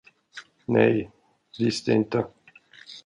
[0.67, 1.11] Nej,
[1.59, 2.23] visst inte.